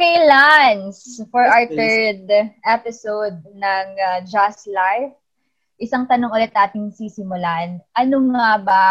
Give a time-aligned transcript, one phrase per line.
[0.00, 1.76] Okay, Lance, for yes, our please.
[1.76, 2.24] third
[2.64, 5.12] episode ng uh, Just Life,
[5.76, 7.84] isang tanong ulit ating sisimulan.
[7.92, 8.86] Ano nga ba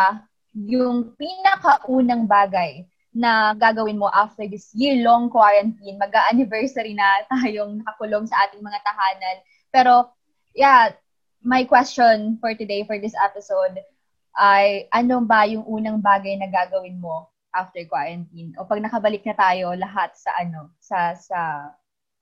[0.54, 5.98] yung pinakaunang bagay na gagawin mo after this year-long quarantine?
[5.98, 9.38] Mag-anniversary na tayong nakakulong sa ating mga tahanan.
[9.74, 10.14] Pero,
[10.54, 10.94] yeah,
[11.42, 13.82] my question for today, for this episode,
[14.38, 19.36] ay ano ba yung unang bagay na gagawin mo after quarantine o pag nakabalik na
[19.36, 21.40] tayo lahat sa ano sa sa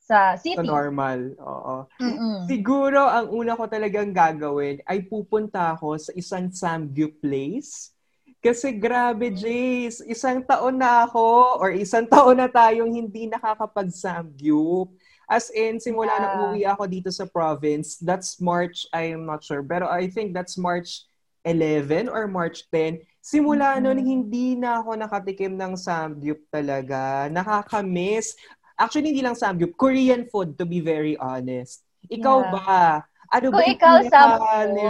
[0.07, 0.55] sa city.
[0.55, 1.35] Sa normal.
[1.43, 1.83] Oo.
[1.99, 2.47] Mm-mm.
[2.47, 7.91] Siguro ang una ko talagang gagawin ay pupunta ako sa isang Samgyup place.
[8.39, 14.95] Kasi grabe, Jace, isang taon na ako or isang taon na tayong hindi nakakapag-Samgyup.
[15.27, 16.23] As in, simula yeah.
[16.23, 19.59] na umuwi ako dito sa province, that's March, I'm not sure.
[19.59, 21.03] Pero I think that's March
[21.43, 23.83] 11 or March 10 Simula mm-hmm.
[23.83, 27.27] noon, hindi na ako nakatikim ng samgyup talaga.
[27.27, 28.39] Nakakamiss.
[28.79, 29.75] Actually, hindi lang samgyup.
[29.75, 31.83] Korean food, to be very honest.
[32.07, 32.51] Ikaw yeah.
[32.55, 32.79] ba?
[33.27, 34.39] Ano Kung ba ikaw sa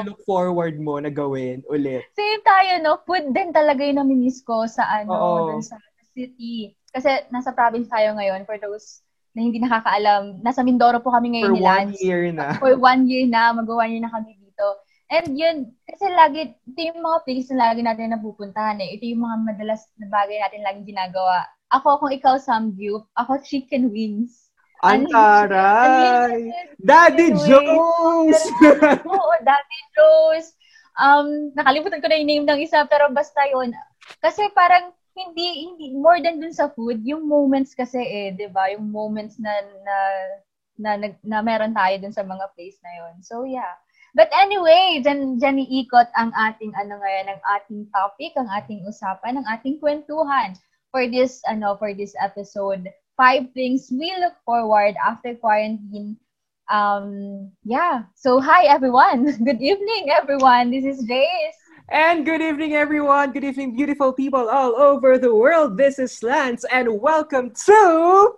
[0.05, 2.05] look forward mo na gawin ulit?
[2.13, 3.01] Same tayo, no?
[3.09, 5.81] Food din talaga yung namimiss ko sa ano, sa
[6.13, 6.77] city.
[6.93, 9.01] Kasi nasa province tayo ngayon for those
[9.33, 10.45] na hindi nakakaalam.
[10.45, 12.47] Nasa Mindoro po kami ngayon For ni one year na.
[12.61, 13.49] For one year na.
[13.57, 14.36] Mag-one year na kami.
[15.07, 18.99] And yun, kasi lagi, ito yung mga place na lagi natin napupuntahan eh.
[18.99, 21.47] Ito yung mga madalas na bagay natin laging ginagawa.
[21.71, 24.51] Ako, kung ikaw, Samgyup, ako chicken wings.
[24.83, 26.51] Antaray!
[26.83, 28.39] Daddy Jones!
[29.07, 30.53] Oo, Daddy Jones.
[30.99, 33.71] Um, nakalimutan ko na yung name ng isa, pero basta yun.
[34.19, 38.69] Kasi parang hindi, hindi, more than dun sa food, yung moments kasi eh, di ba?
[38.75, 39.49] Yung moments na,
[39.81, 39.97] na,
[40.77, 43.13] na, na, na meron tayo dun sa mga place na yun.
[43.23, 43.79] So, yeah.
[44.17, 49.37] But anyway, dyan, dyan iikot ang ating, ano ngayon, ang ating topic, ang ating usapan,
[49.37, 50.57] ang ating kwentuhan
[50.89, 52.89] for this, ano, for this episode.
[53.13, 56.17] Five things we look forward after quarantine.
[56.65, 58.09] Um, yeah.
[58.17, 59.29] So, hi, everyone.
[59.47, 60.73] Good evening, everyone.
[60.73, 61.61] This is Jace.
[61.87, 63.31] And good evening, everyone.
[63.31, 65.77] Good evening, beautiful people all over the world.
[65.77, 68.35] This is Lance, and welcome to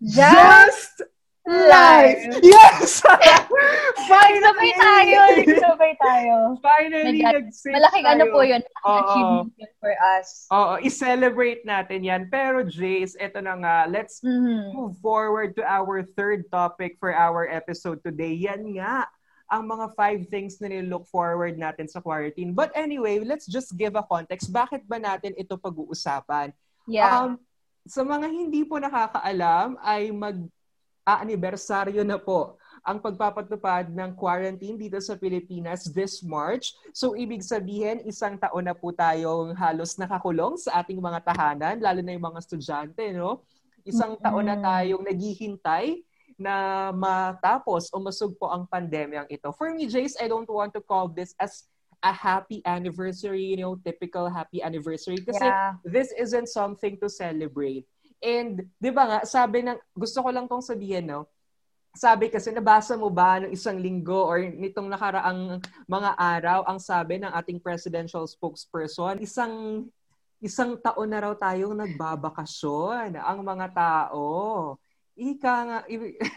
[0.00, 0.96] Just, Just
[1.44, 2.40] Live!
[2.40, 3.04] Yes!
[4.08, 4.40] Finally!
[4.48, 5.20] Sabay tayo!
[5.60, 6.34] Sabay tayo.
[6.64, 8.14] Finally, nag Malaking tayo.
[8.16, 8.62] ano po yun.
[8.80, 10.48] Achievement yun for us.
[10.48, 12.32] Oo, i-celebrate natin yan.
[12.32, 13.84] Pero Jace, eto na nga.
[13.84, 14.72] Let's mm-hmm.
[14.72, 18.32] move forward to our third topic for our episode today.
[18.48, 19.04] Yan nga
[19.52, 22.56] ang mga five things na nilook forward natin sa quarantine.
[22.56, 24.48] But anyway, let's just give a context.
[24.48, 26.56] Bakit ba natin ito pag-uusapan?
[26.88, 27.12] Yeah.
[27.12, 27.36] Um,
[27.84, 30.40] sa mga hindi po nakakaalam, ay mag
[31.04, 36.76] anibersaryo na po ang pagpapatupad ng quarantine dito sa Pilipinas this March.
[36.92, 42.04] So, ibig sabihin, isang taon na po tayong halos nakakulong sa ating mga tahanan, lalo
[42.04, 43.40] na yung mga estudyante, no?
[43.88, 46.04] Isang taon na tayong naghihintay
[46.36, 49.48] na matapos o masugpo ang pandemyang ito.
[49.56, 51.64] For me, Jace, I don't want to call this as
[52.04, 55.24] a happy anniversary, you know, typical happy anniversary.
[55.24, 55.80] Kasi yeah.
[55.88, 57.88] this isn't something to celebrate.
[58.24, 61.28] And, di ba nga, sabi ng, gusto ko lang tong sabihin, no?
[61.92, 67.20] Sabi kasi, nabasa mo ba ng isang linggo or nitong nakaraang mga araw, ang sabi
[67.20, 69.86] ng ating presidential spokesperson, isang
[70.44, 74.24] isang taon na raw tayong nagbabakasyon ang mga tao.
[75.14, 75.78] Ika nga,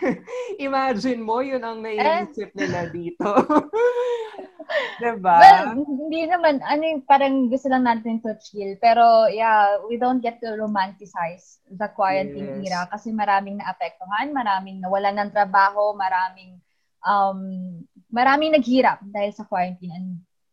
[0.68, 3.26] imagine mo, yun ang naiisip nila dito.
[5.02, 5.36] diba?
[5.40, 8.78] Well, hindi naman, ano yung parang gusto lang natin to chill.
[8.78, 12.70] Pero yeah, we don't get to romanticize the quarantine yes.
[12.70, 16.60] era kasi maraming naapektuhan, maraming nawalan ng trabaho, maraming
[17.02, 17.40] um,
[18.12, 20.08] maraming naghirap dahil sa quarantine and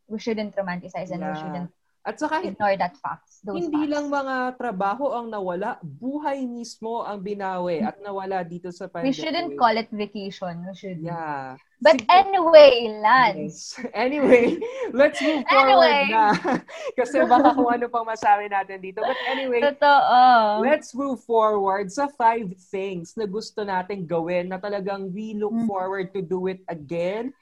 [0.09, 1.33] we shouldn't romanticize and yeah.
[1.33, 1.71] we shouldn't
[2.05, 3.41] at saka, ignore that facts.
[3.41, 3.93] Those hindi facts.
[3.97, 9.17] lang mga trabaho ang nawala, buhay mismo ang binawi at nawala dito sa pandemic.
[9.17, 10.69] We shouldn't call it vacation.
[10.69, 11.01] We should.
[11.01, 11.57] Yeah.
[11.81, 12.13] But Sige.
[12.13, 13.81] anyway, Lance.
[13.81, 13.89] Yes.
[14.05, 14.61] Anyway,
[14.93, 16.13] let's move forward anyway.
[16.13, 16.25] na.
[17.01, 19.01] Kasi baka kung ano pang masabi natin dito.
[19.01, 20.61] But anyway, Totoo.
[20.61, 25.65] let's move forward sa five things na gusto nating gawin na talagang we look mm.
[25.65, 27.33] forward to do it again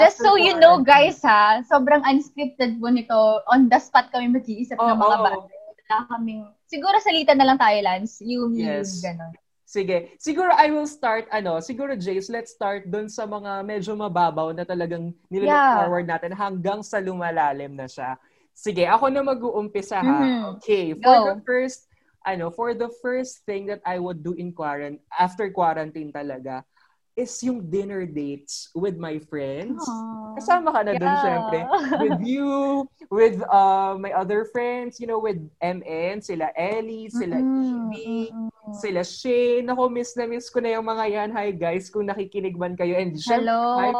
[0.00, 3.44] Just so you know, guys, ha, sobrang unscripted po nito.
[3.52, 5.24] On the spot kami mag-iisip oh, ng mga oh.
[5.24, 5.58] bagay.
[5.92, 8.24] Wala kaming, siguro salita na lang tayo, Lance.
[8.24, 9.04] Yung, yes.
[9.04, 9.32] yung gano'n.
[9.72, 10.12] Sige.
[10.20, 14.68] Siguro I will start, ano, siguro Jace, let's start dun sa mga medyo mababaw na
[14.68, 15.80] talagang nililook yeah.
[15.80, 18.20] forward natin hanggang sa lumalalim na siya.
[18.52, 20.04] Sige, ako na mag-uumpisa ha.
[20.04, 20.40] Mm-hmm.
[20.60, 21.24] Okay, for Go.
[21.32, 21.88] the first,
[22.28, 26.68] ano, for the first thing that I would do in quarantine, after quarantine talaga,
[27.12, 29.80] is yung dinner dates with my friends.
[29.84, 30.36] Aww.
[30.40, 31.20] Kasama ka na dun, Yeah.
[31.20, 31.58] syempre.
[32.00, 32.48] With you,
[33.12, 38.32] with uh, my other friends, you know, with MN, sila Ellie, sila Mm, Evie,
[38.72, 39.68] sila Shane.
[39.68, 41.30] Ako, miss na miss ko na yung mga yan.
[41.36, 42.96] Hi guys, kung nakikinig man kayo.
[42.96, 43.76] And syempre, Hello.
[43.76, 43.92] hi.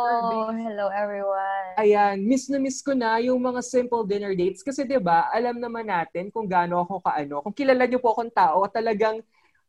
[0.56, 1.76] Hello, everyone.
[1.76, 4.64] Ayan, miss na miss ko na yung mga simple dinner dates.
[4.64, 7.44] Kasi 'di ba alam naman natin kung gaano ako kaano.
[7.44, 9.20] Kung kilala niyo po akong tao, talagang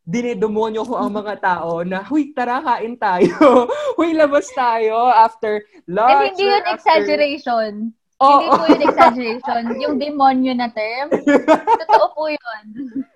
[0.04, 3.68] dinidemonyo ko ang mga tao na, huy, tara, kain tayo.
[3.98, 6.36] huy, labas tayo after And lunch.
[6.36, 7.74] hindi or yun after- exaggeration.
[8.24, 8.30] Oo.
[8.40, 9.62] Hindi po yun exaggeration.
[9.80, 11.08] Yung demonyo na term,
[11.84, 12.64] totoo po yun.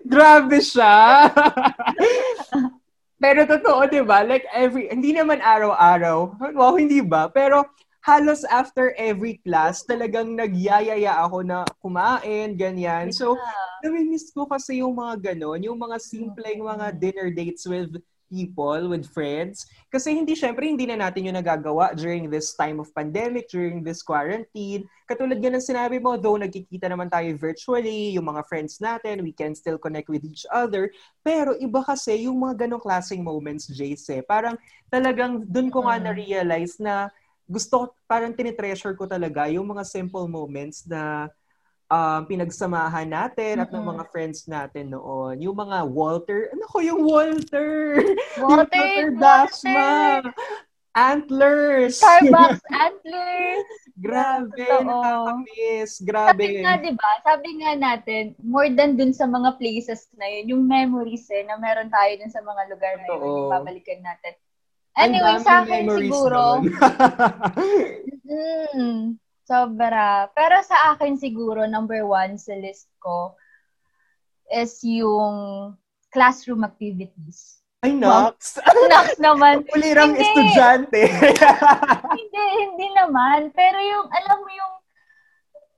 [0.04, 1.28] Grabe siya.
[3.24, 4.22] Pero totoo, di ba?
[4.22, 6.38] Like every, hindi naman araw-araw.
[6.54, 7.28] Wow, hindi ba?
[7.34, 7.66] Pero
[8.08, 13.12] halos after every class, talagang nagyayaya ako na kumain, ganyan.
[13.12, 13.36] So,
[13.84, 19.08] namimiss ko kasi yung mga ganon, yung mga simpleng mga dinner dates with people, with
[19.08, 19.68] friends.
[19.88, 24.04] Kasi hindi, syempre, hindi na natin yung nagagawa during this time of pandemic, during this
[24.04, 24.84] quarantine.
[25.08, 29.32] Katulad nga ng sinabi mo, though nagkikita naman tayo virtually, yung mga friends natin, we
[29.32, 30.92] can still connect with each other.
[31.24, 34.20] Pero iba kasi yung mga ganong klaseng moments, Jace.
[34.20, 34.24] eh.
[34.24, 34.60] Parang
[34.92, 36.04] talagang dun ko nga Mm.
[36.12, 37.08] na-realize na
[37.48, 41.32] gusto, parang tinitreasure ko talaga yung mga simple moments na
[41.88, 45.40] um, pinagsamahan natin at ng mga friends natin noon.
[45.40, 48.04] Yung mga Walter, ano ko yung Walter?
[48.40, 50.22] yung Walter, Dasma,
[50.98, 52.02] Antlers.
[52.02, 53.70] Starbucks antlers.
[54.02, 56.02] Grabe, nakakamiss.
[56.02, 56.46] Sabi Grabe.
[56.66, 57.12] nga, di ba?
[57.22, 61.62] Sabi nga natin, more than dun sa mga places na yun, yung memories eh, na
[61.62, 64.34] meron tayo dun sa mga lugar na yun, babalikan natin.
[64.98, 66.66] Anyway, sa akin siguro,
[68.26, 69.14] mm,
[69.46, 70.26] sobra.
[70.34, 73.38] Pero sa akin siguro, number one sa list ko
[74.50, 75.72] is yung
[76.10, 77.62] classroom activities.
[77.86, 78.58] Ay, Nox.
[78.92, 79.62] Nox naman.
[79.78, 80.26] Ulirang Hindi.
[80.26, 81.02] estudyante.
[82.18, 83.54] hindi, hindi naman.
[83.54, 84.74] Pero yung, alam mo yung,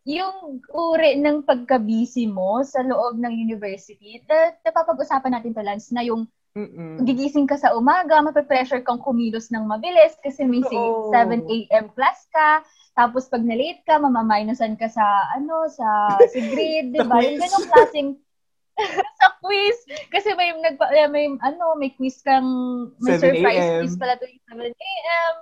[0.09, 0.35] yung
[0.71, 6.23] uri ng pagka-busy mo sa loob ng university, na, napapag-usapan natin to, Lance, na yung
[6.59, 7.07] Mm-mm.
[7.07, 11.07] gigising ka sa umaga, mape-pressure kang kumilos ng mabilis kasi may say, Oo.
[11.15, 11.87] 7 a.m.
[11.95, 12.59] class ka,
[12.99, 17.23] tapos pag na-late ka, mamaminusan ka sa, ano, sa, sa grade, di ba?
[17.23, 17.43] Yung quiz.
[17.47, 18.09] ganong klaseng,
[19.23, 19.77] sa quiz.
[20.11, 22.47] Kasi may, nagpa, eh, may, ano, may quiz kang,
[22.99, 25.33] may 7 surprise quiz pala tuwing 7 a.m.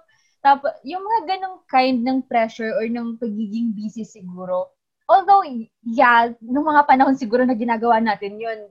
[0.46, 4.70] Tapos, yung mga ganong kind ng pressure or ng pagiging busy siguro,
[5.10, 5.42] although,
[5.82, 8.70] yeah, nung mga panahon siguro na ginagawa natin yun,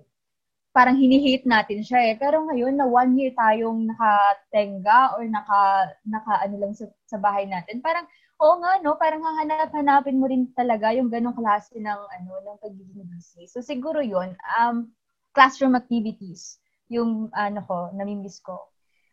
[0.76, 2.14] parang hinihate natin siya eh.
[2.20, 7.48] Pero ngayon, na one year tayong nakatenga or naka, naka ano lang sa, sa bahay
[7.48, 8.04] natin, parang,
[8.36, 9.00] oo nga, no?
[9.00, 13.48] Parang hahanap-hanapin mo rin talaga yung ganong klase ng, ano, ng pagiging busy.
[13.48, 14.92] So, siguro yun, um,
[15.32, 16.60] classroom activities,
[16.92, 18.60] yung, ano ko, namimiss ko.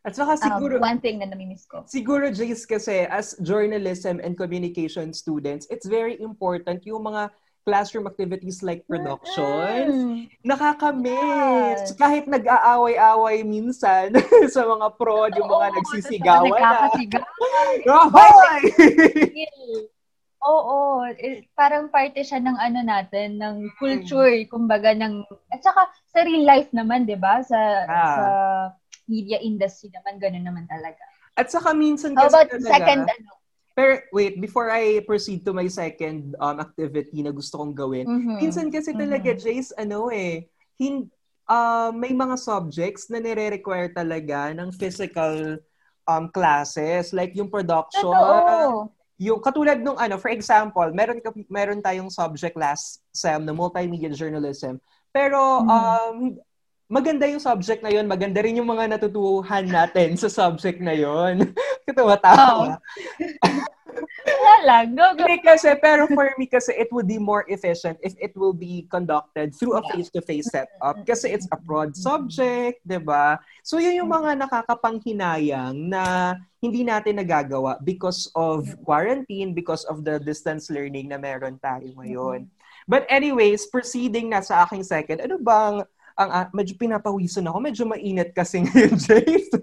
[0.04, 1.88] At saka Um, siguro, one thing na namimiss ko.
[1.88, 7.31] Siguro, Jace, kasi as journalism and communication students, it's very important yung mga
[7.63, 9.83] classroom activities like production.
[9.88, 10.18] Mm.
[10.44, 11.80] Nakakamiss.
[11.89, 11.95] Yes.
[11.95, 14.12] Kahit nag-aaway-away minsan
[14.56, 16.60] sa mga prod, yung mga Oo, nagsisigawan na.
[16.60, 17.77] Nagkakasigawan.
[17.88, 18.62] Ahoy!
[20.44, 26.19] Oo, eh, parang parte siya ng ano natin, ng culture, kumbaga ng at saka sa
[26.27, 27.39] real life naman, 'di ba?
[27.48, 27.55] Sa
[27.88, 27.96] Ah.
[28.20, 28.25] sa
[29.08, 31.00] media industry naman ganun naman talaga.
[31.39, 33.32] At saka minsan How kasi about talaga, second ano?
[33.74, 38.38] Pero wait, before I proceed to my second um, activity na gusto kong gawin, Mhm.
[38.39, 39.42] minsan kasi talaga, Mhm.
[39.42, 40.46] Jace, ano eh,
[40.77, 41.10] hin,
[41.46, 45.58] ah, may mga subjects na nire-require talaga ng physical
[46.06, 48.94] um, classes, like yung production, Totoo.
[49.18, 54.12] yung katulad nung ano, for example, meron ka, meron tayong subject last sem na multimedia
[54.12, 54.77] journalism.
[55.13, 55.70] Pero Mhm.
[55.70, 56.18] um
[56.92, 60.94] maganda yung subject na yun, maganda rin yung mga natutuhan natin sa subject na
[61.83, 61.87] yun.
[61.91, 62.79] Katawa-tawa.
[64.23, 64.95] Wala lang.
[64.95, 65.27] Go, go.
[65.27, 68.87] Hindi kasi, pero for me kasi, it would be more efficient if it will be
[68.89, 70.95] conducted through a face-to-face setup.
[71.05, 73.37] Kasi it's a broad subject, di ba?
[73.61, 80.17] So, yun yung mga nakakapanghinayang na hindi natin nagagawa because of quarantine, because of the
[80.23, 82.47] distance learning na meron tayo ngayon.
[82.87, 87.57] But anyways, proceeding na sa aking second, ano bang ang ah, medyo pinapawisan ako.
[87.57, 89.57] Medyo mainit kasi ngayon, Jace.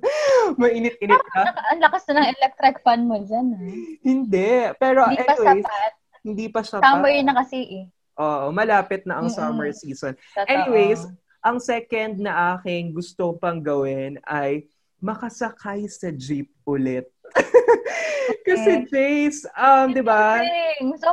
[0.60, 1.14] Mainit-init.
[1.16, 3.46] Naka- Ang lakas na ng electric fan mo dyan.
[3.52, 3.62] ah.
[4.00, 4.50] Hindi.
[4.76, 5.92] Pero Hindi pa anyways, sapat.
[6.20, 7.84] hindi pa siya Summer na kasi eh.
[8.16, 9.38] Oo, malapit na ang Mm-mm.
[9.38, 10.12] summer season.
[10.36, 10.44] Totoo.
[10.44, 11.00] Anyways,
[11.40, 14.68] ang second na aking gusto pang gawin ay
[15.00, 17.08] makasakay sa jeep ulit.
[18.46, 20.42] Kasi Jace, um, 'di ba?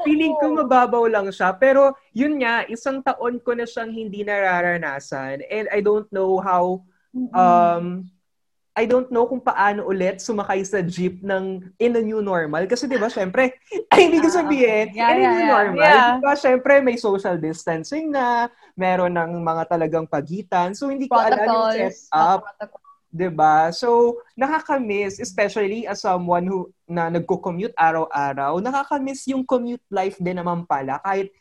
[0.04, 1.56] Feeling ko mababaw lang siya.
[1.56, 5.42] Pero yun nga, isang taon ko na siyang hindi nararanasan.
[5.48, 6.84] And I don't know how
[7.32, 8.06] um
[8.78, 12.70] I don't know kung paano ulit sumakay sa jeep ng in a new normal.
[12.70, 13.58] Kasi di ba, syempre,
[13.92, 16.10] ay, hindi ko ah, sabihin, yeah, in a yeah, new yeah, normal, yeah.
[16.14, 20.78] di ba, syempre, may social distancing na, meron ng mga talagang pagitan.
[20.78, 22.46] So, hindi ko alam yung setup.
[23.10, 23.74] Di ba?
[23.74, 30.70] So, nakakamiss, especially as someone who na nagko-commute araw-araw, nakakamiss yung commute life din naman
[30.70, 31.02] pala.
[31.02, 31.34] Kahit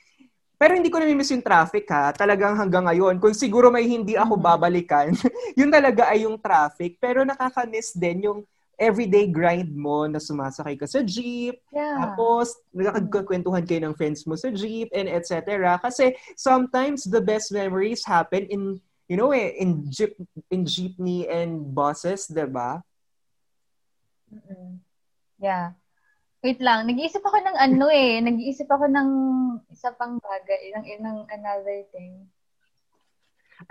[0.57, 2.17] pero hindi ko nami-miss yung traffic ha.
[2.17, 3.21] Talagang hanggang ngayon.
[3.21, 5.13] Kung siguro may hindi ako babalikan,
[5.59, 6.97] yun talaga ay yung traffic.
[6.97, 8.41] Pero nakaka-miss din yung
[8.81, 11.61] everyday grind mo na sumasakay ka sa jeep.
[11.73, 11.97] Yeah.
[12.01, 15.77] Tapos, nakakagkwentuhan kayo ng friends mo sa jeep and etc.
[15.81, 20.17] Kasi sometimes the best memories happen in, you know, eh, in jeep,
[20.49, 22.85] in jeepney and buses, 'di ba?
[25.41, 25.77] Yeah.
[26.45, 28.21] Wait lang, nag-iisip ako ng ano eh.
[28.21, 29.09] Nag-iisip ako ng
[29.73, 32.28] isa pang bagay, ng, ng another thing.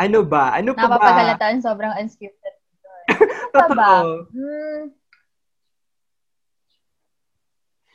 [0.02, 0.58] Ano ba?
[0.58, 0.98] Ano pa ba?
[0.98, 2.56] Napapagalataan, sobrang unscripted.
[3.56, 4.04] Ano ba?
[4.36, 4.92] Hmm.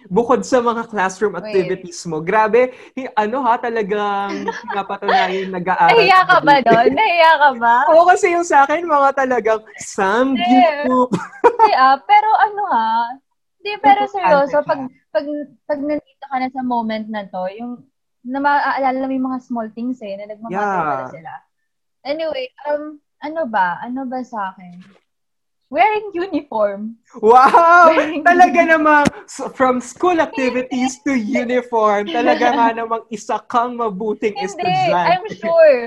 [0.08, 2.08] Bukod sa mga classroom activities Wait.
[2.08, 2.72] mo, grabe,
[3.12, 5.92] ano ha, talagang napatunayan nag-aaral.
[5.92, 6.88] Nahiya ka ba doon?
[6.96, 7.76] Nahiya ka ba?
[7.92, 11.12] Oo, kasi yung sa akin, mga talagang Sam Group.
[11.68, 13.20] yeah, pero ano ha,
[13.60, 15.26] hindi, pero seryoso, pag, pag,
[15.68, 17.84] pag nandito ka na sa moment na to, yung
[18.24, 21.12] na maaalala mo yung mga small things eh, na nagmamatter yeah.
[21.12, 21.32] sila.
[22.04, 23.80] Anyway, um, ano ba?
[23.84, 24.80] Ano ba sa akin?
[25.70, 26.98] Wearing uniform.
[27.22, 27.94] Wow!
[27.94, 29.06] Wearing talaga namang
[29.54, 32.10] from school activities to uniform.
[32.10, 35.08] Talaga nga namang isa kang mabuting Hindi, estudyante.
[35.14, 35.80] I'm sure.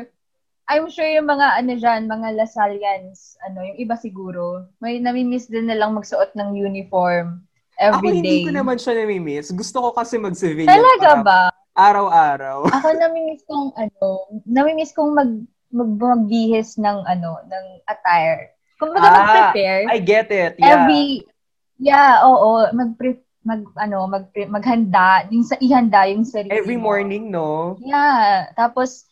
[0.64, 5.68] I'm sure yung mga ano dyan, mga Lasalians, ano, yung iba siguro, may nami-miss din
[5.68, 7.44] nilang magsuot ng uniform
[7.80, 8.16] every Ako, day.
[8.20, 9.54] hindi ko naman siya nami-miss.
[9.54, 10.70] Gusto ko kasi mag-civilian.
[10.70, 11.42] Talaga ba?
[11.74, 12.68] Araw-araw.
[12.78, 14.06] Ako nami-miss kong ano,
[14.46, 15.32] nami-miss kong mag,
[15.74, 18.54] mag magbihis ng ano, ng attire.
[18.78, 19.90] Kung ah, mag-prepare.
[19.90, 20.58] I get it.
[20.62, 20.86] Yeah.
[20.86, 21.26] Every,
[21.82, 22.94] yeah, oo, mag
[23.44, 29.04] mag ano mag maghanda yung sa ihanda yung sarili every morning no yeah tapos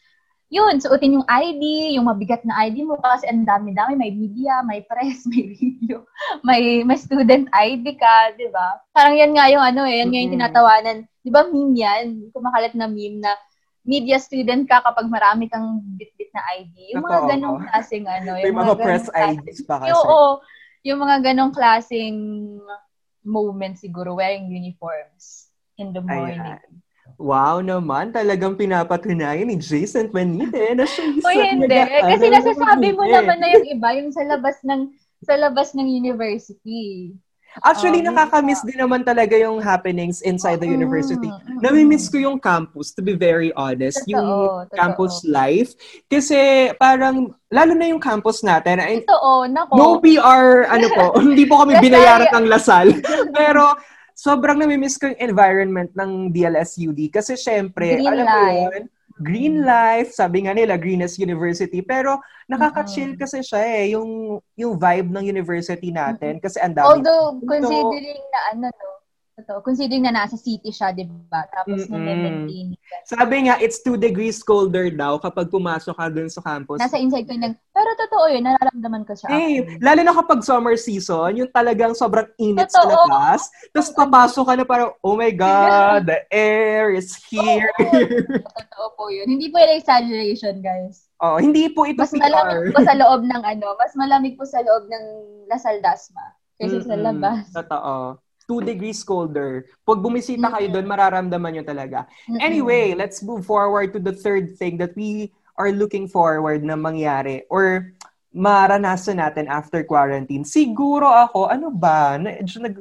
[0.51, 4.83] yun, suotin yung ID, yung mabigat na ID mo kasi ang dami-dami, may media, may
[4.83, 6.03] press, may video,
[6.43, 8.83] may may student ID ka, 'di ba?
[8.91, 10.11] Parang yan nga yung ano eh, yan mm-hmm.
[10.11, 10.97] nga yung tinatawanan.
[11.23, 12.05] 'Di ba meme yan?
[12.35, 13.31] Kumakalat na meme na
[13.87, 16.99] media student ka kapag marami kang bit-bit na ID.
[16.99, 19.95] Yung mga ganong klaseng ano, yung mga, mga press IDs pa kasi.
[19.95, 20.43] Oo,
[20.83, 22.19] yung mga ganong klaseng
[23.23, 25.47] moment siguro wearing uniforms
[25.79, 26.43] in the morning.
[26.43, 26.80] Ayan.
[27.21, 33.37] Wow naman, talagang pinapatunayan ni Jason Manite na siya O hindi, kasi nasasabi mo naman
[33.37, 34.89] na yung iba, yung sa labas ng
[35.21, 37.13] sa labas ng university.
[37.59, 41.27] Actually, um, nakakamiss din naman talaga yung happenings inside the university.
[41.27, 43.99] Mm, mm, Namimiss ko yung campus, to be very honest.
[44.07, 44.31] Totoo, yung
[44.71, 44.77] totoo.
[44.79, 45.75] campus life.
[46.07, 48.79] Kasi parang, lalo na yung campus natin.
[49.03, 49.75] Totoo, nako.
[49.75, 52.87] No PR, ano po, hindi po kami binayaran ng Lasal.
[53.35, 53.75] Pero
[54.21, 57.09] sobrang namimiss ko yung environment ng DLSUD.
[57.09, 58.37] Kasi syempre, green alam life.
[58.37, 58.83] mo yun,
[59.17, 61.81] green life, sabi nga nila, greenest university.
[61.81, 66.37] Pero nakaka-chill kasi siya eh, yung, yung vibe ng university natin.
[66.37, 67.01] Kasi ang dami.
[67.01, 68.90] Although, considering na ano, no,
[69.39, 69.63] Totoo.
[69.63, 71.47] Considering na nasa city siya, di ba?
[71.47, 71.95] Tapos mm-hmm.
[71.95, 72.67] na-maintain.
[73.07, 76.83] Sabi nga, it's two degrees colder daw kapag pumasok ka dun sa campus.
[76.83, 77.55] Nasa inside ko nag...
[77.71, 79.31] Pero totoo yun, nararamdaman ko siya.
[79.31, 82.83] Eh, hey, lalo na kapag summer season, yung talagang sobrang init totoo.
[82.83, 83.41] sa labas.
[83.71, 87.71] Tapos papasok ka na parang, oh my God, the air is here.
[88.59, 89.31] totoo po yun.
[89.31, 91.07] Hindi po yung exaggeration, guys.
[91.23, 92.27] Oh, hindi po ito Mas PR.
[92.27, 95.05] malamig po sa loob ng ano, mas malamig po sa loob ng
[95.47, 96.89] Lasal Dasma kaysa mm-hmm.
[96.89, 97.43] sa labas.
[97.53, 98.17] Totoo.
[98.51, 99.63] 2 degrees colder.
[99.87, 102.03] Pag bumisita kayo doon, mararamdaman nyo talaga.
[102.43, 107.47] Anyway, let's move forward to the third thing that we are looking forward na mangyari
[107.47, 107.95] or
[108.35, 110.43] maranasan natin after quarantine.
[110.43, 112.19] Siguro ako, ano ba?
[112.19, 112.75] Medyo nag,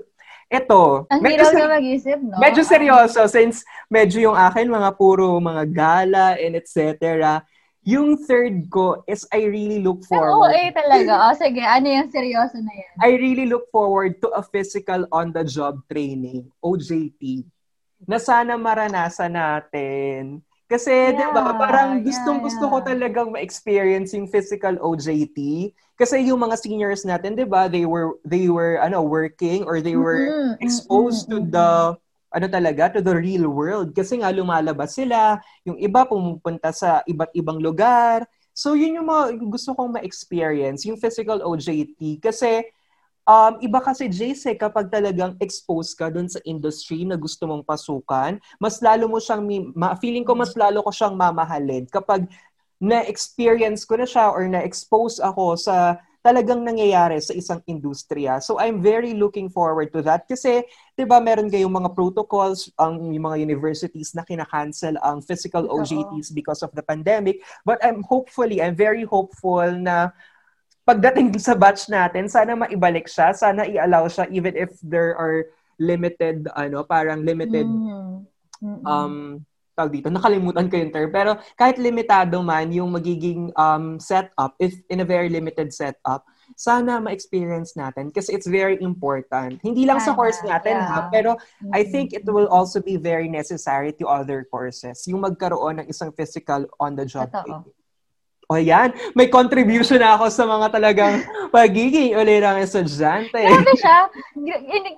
[0.51, 1.07] ito.
[1.15, 2.35] Ang medyo, hirap na mag-isip, no?
[2.43, 6.99] Medyo seryoso since medyo yung akin mga puro mga gala and etc.
[7.89, 10.37] Yung third ko is I really look forward.
[10.37, 11.33] Oo, eh talaga.
[11.33, 11.65] O, sige.
[11.65, 12.93] Ano yung seryoso na yan?
[13.01, 17.49] I really look forward to a physical on-the-job training, OJT,
[18.05, 20.45] na sana maranasan natin.
[20.71, 22.83] Kasi, yeah, di ba, parang gustong-gusto yeah, yeah.
[22.85, 25.73] ko talagang ma-experience yung physical OJT.
[25.99, 29.97] Kasi yung mga seniors natin, di ba, they were, they were, ano, working or they
[29.97, 31.71] were mm-hmm, exposed mm-hmm, to the
[32.31, 33.91] ano talaga, to the real world.
[33.91, 38.25] Kasi nga lumalabas sila, yung iba pumupunta sa iba't ibang lugar.
[38.55, 42.23] So yun yung mga gusto kong ma-experience, yung physical OJT.
[42.23, 42.71] Kasi
[43.27, 48.39] um, iba kasi Jace, kapag talagang exposed ka dun sa industry na gusto mong pasukan,
[48.63, 49.43] mas lalo mo siyang,
[49.75, 51.87] ma- feeling ko mas lalo ko siyang mamahalin.
[51.91, 52.31] Kapag
[52.81, 58.45] na-experience ko na siya or na-expose ako sa talagang nangyayari sa isang industriya.
[58.45, 60.65] So I'm very looking forward to that kasi
[61.01, 66.29] 'di ba meron kayong mga protocols ang um, mga universities na kina-cancel ang physical OJTs
[66.37, 67.41] because of the pandemic.
[67.65, 70.13] But I'm hopefully I'm very hopeful na
[70.85, 75.49] pagdating sa batch natin, sana maibalik siya, sana i-allow siya even if there are
[75.81, 78.85] limited ano, parang limited mm-hmm.
[78.85, 79.41] um
[79.73, 81.09] tawag dito, nakalimutan ko yung term.
[81.09, 86.99] Pero kahit limitado man yung magiging um, setup, if in a very limited setup, sana
[86.99, 89.59] ma-experience natin kasi it's very important.
[89.63, 90.89] Hindi lang sa course natin yeah.
[90.89, 91.73] ha, pero mm-hmm.
[91.75, 95.07] I think it will also be very necessary to other courses.
[95.11, 97.81] Yung magkaroon ng isang physical on-the-job Totoo.
[98.51, 101.23] O yan, may contribution na ako sa mga talagang
[101.55, 103.39] pagiging uli ng estudyante.
[103.39, 104.11] Grabe siya.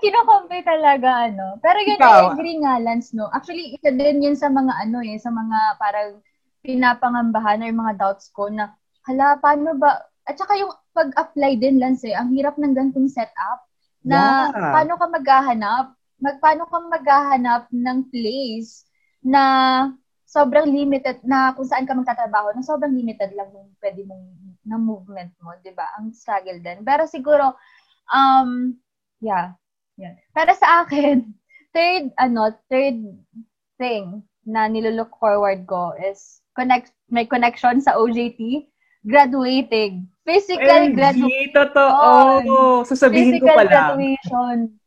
[0.00, 1.60] Kinocompay talaga, ano.
[1.60, 3.28] Pero yun, Ikaw, I agree nga, Lance, no?
[3.28, 6.24] Actually, isa din yun sa mga, ano eh, sa mga parang
[6.64, 8.72] pinapangambahan or mga doubts ko na,
[9.04, 13.66] hala, paano ba, at saka yung pag-apply din, Lance, eh, ang hirap ng gantong setup
[14.02, 14.72] na yeah.
[14.74, 15.86] paano ka maghahanap,
[16.22, 18.86] mag, paano ka maghahanap ng place
[19.22, 19.42] na
[20.26, 24.78] sobrang limited na kung saan ka magtatrabaho, na sobrang limited lang yung pwede mong na
[24.78, 25.86] movement mo, 'di ba?
[25.98, 26.86] Ang struggle din.
[26.86, 27.54] Pero siguro
[28.10, 28.78] um
[29.18, 29.58] yeah,
[29.98, 30.14] yeah.
[30.32, 31.26] Pero sa akin,
[31.74, 32.98] third ano, third
[33.76, 38.71] thing na nilolook forward ko is connect may connection sa OJT,
[39.02, 40.06] graduating.
[40.22, 41.50] Physical graduation.
[41.50, 42.86] Totoo.
[42.86, 43.94] Sasabihin ko pala.
[43.98, 44.78] graduation.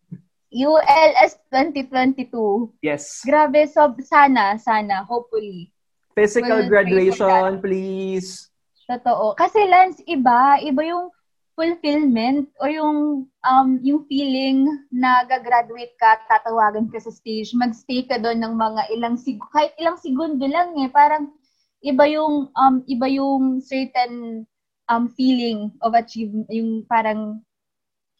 [0.56, 2.72] ULS 2022.
[2.80, 3.20] Yes.
[3.28, 5.76] Grabe, so sana, sana, hopefully.
[6.16, 8.48] Physical we'll graduation, please.
[8.88, 9.36] Totoo.
[9.36, 11.12] Kasi Lance, iba, iba yung
[11.56, 18.20] fulfillment o yung um yung feeling na gagraduate ka, tatawagan ka sa stage, magstay ka
[18.20, 21.32] doon ng mga ilang sig kahit ilang segundo lang eh, parang
[21.86, 24.44] iba yung um iba yung certain
[24.90, 27.46] um feeling of achievement, yung parang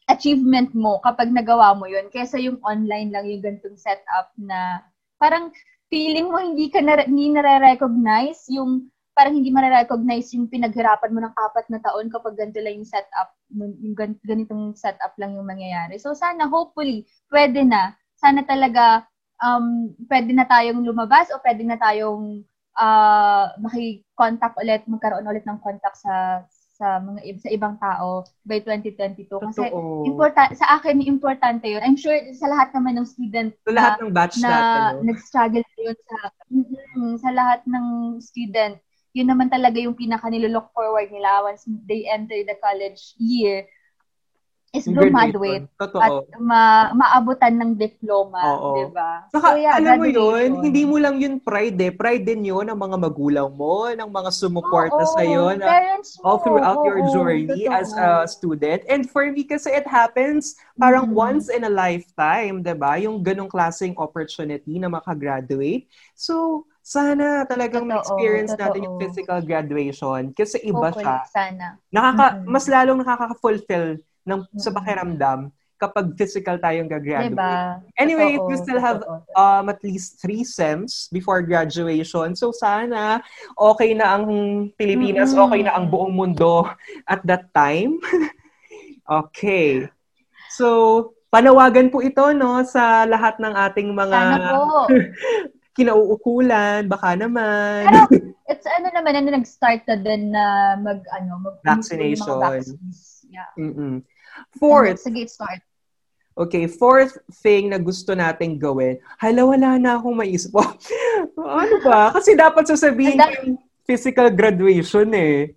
[0.06, 4.86] achievement mo kapag nagawa mo yun kaysa yung online lang yung ganitong setup na
[5.18, 5.50] parang
[5.90, 11.34] feeling mo hindi ka na, hindi nare-recognize yung parang hindi ma-recognize yung pinaghirapan mo ng
[11.34, 13.96] apat na taon kapag ganito lang yung setup, yung
[14.28, 15.96] ganitong setup lang yung mangyayari.
[15.96, 17.96] So sana hopefully pwede na.
[18.20, 19.08] Sana talaga
[19.40, 22.44] um, pwede na tayong lumabas o pwede na tayong
[22.76, 26.44] uh, maki-contact ulit, magkaroon ulit ng contact sa
[26.76, 29.72] sa mga sa ibang tao by 2022 kasi
[30.04, 31.80] important sa akin importante 'yun.
[31.80, 35.04] I'm sure sa lahat naman ng student sa lahat ng batch na, natin no?
[35.08, 36.16] nag-struggle 'yun sa
[36.52, 37.86] mm, sa lahat ng
[38.20, 38.76] student.
[39.16, 43.64] 'Yun naman talaga yung pinaka nilo-look forward nila once they enter the college year
[44.76, 48.40] is graduate at ma- maabutan ng diploma,
[48.76, 49.24] di ba?
[49.32, 51.92] Saka, so, yeah, alam mo yun, hindi mo lang yun pride eh.
[51.92, 56.84] Pride din yun ng mga magulang mo, ng mga sumuporta sa iyo na all throughout
[56.84, 58.84] oh, your journey oh, as a student.
[58.86, 61.24] And for me kasi it happens parang mm-hmm.
[61.26, 63.00] once in a lifetime, di ba?
[63.00, 65.88] Yung ganong klaseng opportunity na makagraduate.
[66.12, 68.62] So, sana talagang totoo, ma-experience totoo.
[68.62, 71.16] natin yung physical graduation kasi iba Hopefully, siya.
[71.26, 71.66] Sana.
[71.90, 72.46] Nakaka, mm-hmm.
[72.46, 73.88] Mas lalong nakaka-fulfill
[74.26, 77.36] ng, sa pakiramdam kapag physical tayong gagraduate.
[77.36, 77.84] Diba?
[78.00, 79.04] Anyway, totoo, we still have
[79.36, 82.32] um, at least three SEMs before graduation.
[82.32, 83.20] So sana
[83.54, 84.24] okay na ang
[84.74, 85.44] Pilipinas, mm-hmm.
[85.46, 86.64] okay na ang buong mundo
[87.04, 88.00] at that time.
[89.20, 89.84] okay.
[90.56, 94.20] So, panawagan po ito no sa lahat ng ating mga
[95.76, 97.84] kinauukulan, baka naman.
[97.84, 102.40] Pero, it's ano naman, ano nag-start na din na mag, ano, mag vaccination.
[103.28, 103.52] Yeah.
[103.60, 104.00] Mm-mm.
[104.56, 105.00] Fourth.
[105.00, 105.62] Sige, start.
[106.36, 109.00] Okay, fourth thing na gusto nating gawin.
[109.16, 110.52] Hala, wala na akong maisip.
[111.60, 112.12] ano ba?
[112.12, 113.56] Kasi dapat sasabihin yung
[113.88, 115.56] physical graduation eh.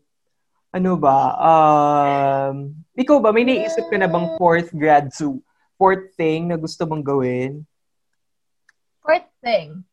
[0.71, 1.35] Ano ba?
[1.35, 5.43] Um, ikaw ba, may naisip ka na bang fourth grad so
[5.75, 7.67] fourth thing na gusto mong gawin?
[9.03, 9.83] Fourth thing?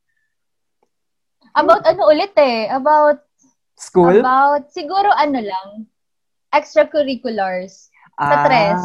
[1.57, 2.71] About ano ulit eh?
[2.71, 3.27] About
[3.77, 4.25] School?
[4.25, 5.69] About, siguro ano lang,
[6.49, 7.93] extracurriculars.
[8.17, 8.81] Sa ah, tres.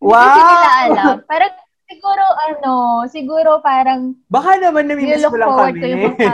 [0.00, 0.20] Wow!
[0.20, 1.16] Hindi nila alam.
[1.30, 1.44] Pero
[1.84, 2.72] siguro, ano,
[3.08, 4.16] siguro parang...
[4.32, 5.80] Baka naman namimiss ko lang kami.
[5.80, 6.16] Ko yung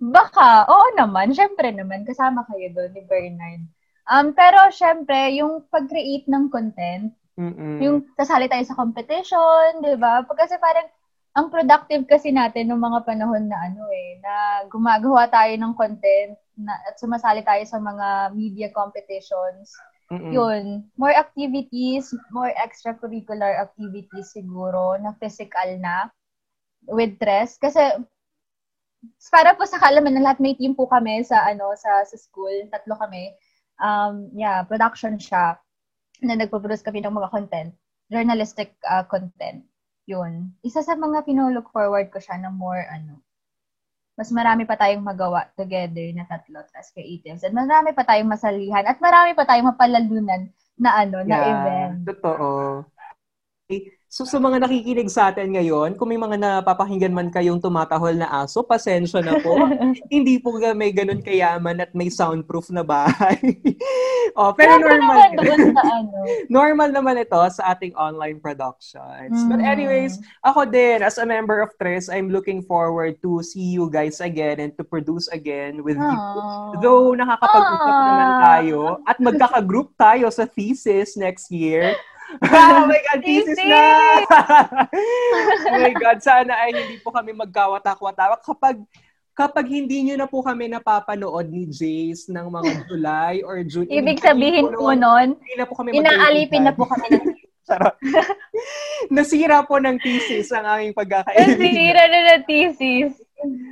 [0.00, 1.34] Baka, oo naman.
[1.36, 3.62] Siyempre naman, kasama kayo doon ni Bernard.
[4.10, 7.78] Um, pero syempre, yung pag-create ng content, Mm-mm.
[7.78, 10.24] yung sasali tayo sa competition, di ba?
[10.26, 10.88] Kasi parang,
[11.30, 16.34] ang productive kasi natin nung mga panahon na ano eh, na gumagawa tayo ng content
[16.60, 19.72] na, at sumasali tayo sa mga media competitions.
[20.10, 20.34] Mm-mm.
[20.34, 20.64] Yun,
[20.98, 26.10] more activities, more extracurricular activities siguro na physical na
[26.90, 27.56] with dress.
[27.56, 27.78] Kasi
[29.30, 32.52] para po sa kalaman na lahat may team po kami sa ano sa sa school,
[32.68, 33.32] tatlo kami.
[33.80, 35.56] um, yeah, production siya
[36.20, 37.70] na nagpo-produce kami ng mga content,
[38.12, 39.64] journalistic uh, content.
[40.04, 40.52] Yun.
[40.60, 43.24] Isa sa mga pinolook forward ko siya na more, ano,
[44.20, 47.40] mas marami pa tayong magawa together na tatlo as creatives.
[47.40, 48.84] At marami pa tayong masalihan.
[48.84, 51.96] At marami pa tayong mapalalunan na ano, yeah, na event.
[52.04, 52.84] Totoo.
[53.64, 53.96] Okay.
[54.10, 58.26] So sa mga nakikinig sa atin ngayon, kung may mga napapakinggan man kayong tumatahol na
[58.42, 59.54] aso, pasensya na po.
[60.10, 63.38] Hindi po may ganun kayaman at may soundproof na bahay.
[64.38, 65.30] oh, pero Siyempre normal.
[65.38, 66.18] Naman sa ano.
[66.50, 69.30] normal naman ito sa ating online productions.
[69.30, 69.46] Mm.
[69.46, 73.86] But anyways, ako din, as a member of Tres, I'm looking forward to see you
[73.94, 76.10] guys again and to produce again with Aww.
[76.10, 76.82] you.
[76.82, 81.94] Though nakakapag-usap naman tayo at magkaka-group tayo sa thesis next year
[82.38, 83.82] oh my God, thesis na!
[85.66, 88.42] oh my God, sana ay hindi po kami magkawatak-watak.
[88.46, 88.76] Kapag
[89.34, 93.88] kapag hindi nyo na po kami napapanood ni Jace ng mga July or June.
[93.88, 97.24] Ibig sabihin po noon, hindi na po kami inaalipin na po kami ng
[97.70, 98.02] Sarap.
[99.14, 101.54] Nasira po ng thesis ang aming pagkakaibigan.
[101.54, 103.14] Nasira na ng thesis.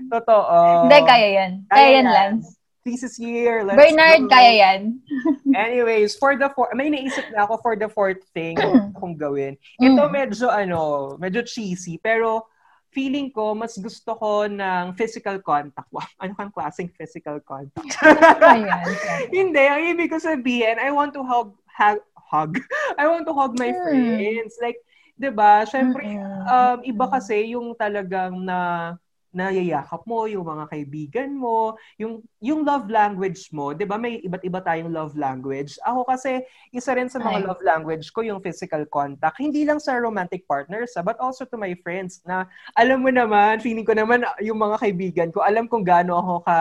[0.07, 0.87] Totoo.
[0.87, 1.51] Hindi, kaya yan.
[1.67, 2.58] Kaya, kaya yan, Lance
[2.89, 3.61] thesis year.
[3.69, 4.33] Let's Bernard, go.
[4.33, 4.81] kaya yan.
[5.53, 8.57] Anyways, for the fourth, may naisip na ako for the fourth thing
[8.99, 9.61] kung gawin.
[9.77, 10.13] Ito mm.
[10.13, 12.49] medyo, ano, medyo cheesy, pero
[12.89, 15.93] feeling ko, mas gusto ko ng physical contact.
[15.93, 17.93] Wow, ano kang klaseng physical contact?
[18.57, 18.89] Ayan.
[19.37, 22.57] Hindi, ang ibig ko sabihin, I want to hug, hug, hug.
[22.97, 23.85] I want to hug my hmm.
[23.85, 24.57] friends.
[24.65, 24.81] Like,
[25.19, 25.67] 'di ba?
[25.67, 26.15] Syempre
[26.47, 28.95] um iba kasi yung talagang na
[29.29, 34.01] nayayakap mo, yung mga kaibigan mo, yung yung love language mo, 'di ba?
[34.01, 35.77] May iba't iba tayong love language.
[35.85, 36.41] Ako kasi
[36.73, 37.47] isa rin sa mga Ay.
[37.47, 41.61] love language ko yung physical contact, hindi lang sa romantic partners, ah, but also to
[41.61, 45.85] my friends na alam mo naman, feeling ko naman yung mga kaibigan ko, alam kong
[45.85, 46.59] gaano ako ka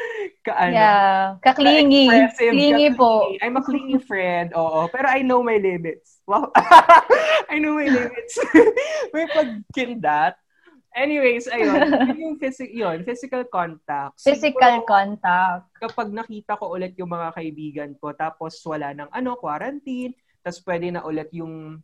[0.46, 0.76] ka ano.
[0.76, 2.06] Yeah, kaklingi.
[2.36, 3.28] Clingy po.
[3.40, 4.52] I'm a clingy friend.
[4.56, 6.20] Oo, pero I know my limits.
[6.24, 6.52] Wow.
[7.52, 8.34] I know my limits.
[9.14, 10.36] may pagkindat
[10.90, 11.86] Anyways, ayun.
[12.22, 14.18] yung phys- yun, physical contact.
[14.18, 15.70] Physical Siguro, contact.
[15.78, 20.90] Kapag nakita ko ulit yung mga kaibigan ko, tapos wala nang ano, quarantine, tapos pwede
[20.90, 21.78] na ulit yung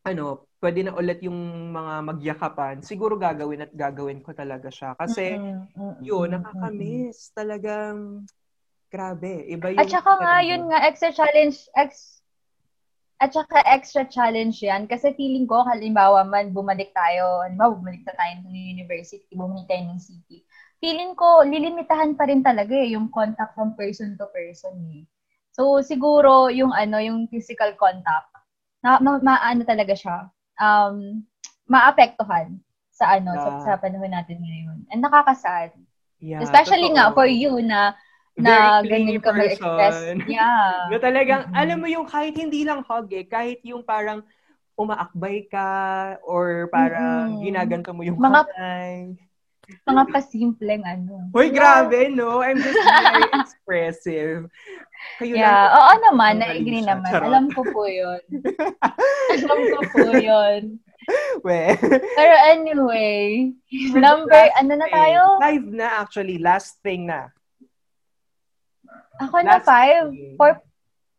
[0.00, 1.36] ano, pwede na ulit yung
[1.72, 4.96] mga magyakapan, siguro gagawin at gagawin ko talaga siya.
[4.96, 6.00] Kasi, mm-hmm.
[6.00, 7.36] yun, nakakamiss.
[7.36, 8.24] Talagang,
[8.88, 9.44] grabe.
[9.44, 9.80] Iba yung...
[9.84, 12.19] At saka nga, yun nga, extra challenge, ex,
[13.20, 18.16] at saka extra challenge yan kasi feeling ko, halimbawa man bumalik tayo, halimbawa bumalik na
[18.16, 20.40] tayo ng university, bumalik tayo ng city.
[20.80, 25.04] Feeling ko, lilimitahan pa rin talaga eh, yung contact from person to person eh.
[25.52, 28.32] So, siguro, yung ano, yung physical contact,
[28.80, 31.20] na, ma, maano talaga siya, um,
[31.68, 32.56] maapektuhan
[32.88, 33.44] sa ano, yeah.
[33.44, 34.88] sa, sa panahon natin ngayon.
[34.88, 35.76] And nakakasad.
[36.20, 36.96] Yeah, Especially totoo.
[36.96, 37.92] nga for you na
[38.40, 40.16] na ganyan ka mag-express.
[40.26, 40.88] Yeah.
[40.90, 41.60] na talagang, mm-hmm.
[41.60, 44.24] alam mo yung kahit hindi lang hug eh, kahit yung parang
[44.80, 45.70] umaakbay ka
[46.24, 47.44] or parang mm-hmm.
[47.44, 49.14] ginaganto mo yung mga, kamay.
[49.86, 51.30] Mga pasimpleng ano.
[51.30, 52.42] Hoy, grabe, no?
[52.42, 54.50] I'm just very expressive.
[55.16, 57.08] Kayo yeah, lang, oo naman, naigri naman.
[57.08, 57.28] Charot.
[57.30, 58.20] Alam ko po yun.
[59.36, 60.80] Alam ko po yun.
[61.40, 61.74] We.
[62.16, 63.50] Pero anyway,
[63.96, 65.40] number, ano na tayo?
[65.40, 67.32] Five na actually, last thing na.
[69.20, 70.08] Ako na five.
[70.40, 70.64] Four,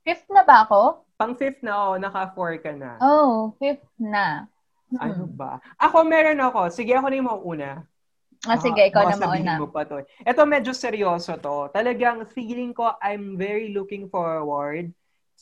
[0.02, 1.06] fifth na ba ako?
[1.22, 2.98] Pang fifth na, oh, naka-four ka na.
[2.98, 4.50] Oh, fifth na.
[4.90, 5.00] Hmm.
[5.00, 5.62] Ano ba?
[5.78, 6.74] Ako, meron ako.
[6.74, 7.72] Sige, ako na yung mauna.
[8.50, 9.54] Ah, sige, ikaw na mauna.
[9.62, 10.02] Mo pa to.
[10.26, 11.70] Ito medyo seryoso to.
[11.70, 14.90] Talagang feeling ko I'm very looking forward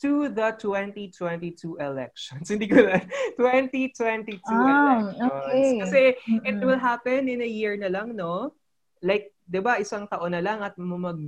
[0.04, 2.44] to the 2022 elections.
[2.52, 3.00] Hindi ko na.
[3.40, 5.16] 2022 ah, elections.
[5.16, 5.68] Okay.
[5.80, 6.44] Kasi mm-hmm.
[6.44, 8.52] it will happen in a year na lang, no?
[9.00, 11.20] Like, 'di ba, isang taon na lang at mag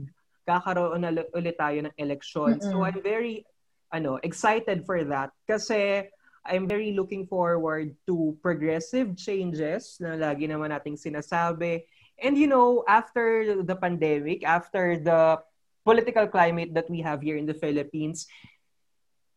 [0.47, 2.59] kakaroon na ulit tayo ng election.
[2.59, 2.71] Mm-hmm.
[2.71, 3.47] So I'm very
[3.93, 6.09] ano, excited for that kasi
[6.43, 11.87] I'm very looking forward to progressive changes na lagi naman nating sinasabi.
[12.19, 15.39] And you know, after the pandemic, after the
[15.87, 18.27] political climate that we have here in the Philippines,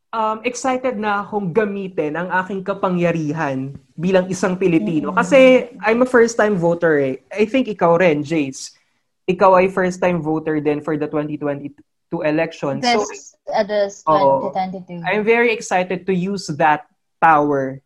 [0.09, 5.13] um, excited na akong gamitin ang aking kapangyarihan bilang isang Pilipino.
[5.13, 7.15] Kasi I'm a first-time voter eh.
[7.29, 8.73] I think ikaw rin, Jace
[9.25, 11.73] ikaw ay first-time voter din for the 2022
[12.21, 12.79] election.
[12.79, 15.01] This, so, uh, this 2022.
[15.01, 16.85] Uh, I'm very excited to use that
[17.17, 17.81] power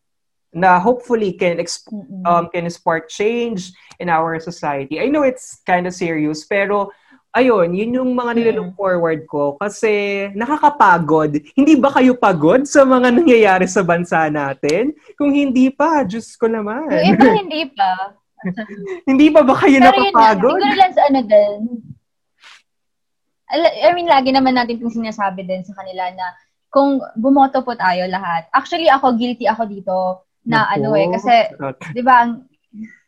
[0.50, 1.94] na hopefully can exp-
[2.26, 3.70] um can spark change
[4.02, 4.98] in our society.
[4.98, 6.90] I know it's kind of serious pero
[7.38, 11.38] ayun, yun yung mga nilalook forward ko kasi nakakapagod.
[11.54, 14.98] Hindi ba kayo pagod sa mga nangyayari sa bansa natin?
[15.14, 16.90] Kung hindi pa, Diyos ko naman.
[16.90, 18.18] Yung iba hindi pa.
[19.10, 20.14] Hindi pa ba kayo Pero napapagod?
[20.16, 21.60] Pero yun siguro lang sa ano din.
[23.50, 26.38] I mean, lagi naman natin kung sinasabi din sa kanila na
[26.70, 28.46] kung bumoto po tayo lahat.
[28.54, 29.98] Actually, ako, guilty ako dito
[30.46, 30.74] na Naku.
[30.78, 31.34] ano eh, kasi,
[31.98, 32.30] di ba,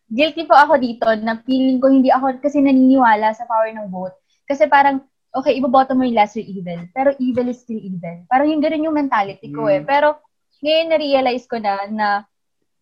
[0.10, 4.18] guilty po ako dito na feeling ko hindi ako kasi naniniwala sa power ng vote.
[4.50, 8.26] Kasi parang, okay, iboboto mo yung lesser evil, pero evil is still evil.
[8.26, 9.80] Parang yung ganun yung mentality ko eh.
[9.80, 9.82] mm.
[9.82, 9.88] eh.
[9.88, 10.08] Pero,
[10.66, 12.08] ngayon na-realize ko na na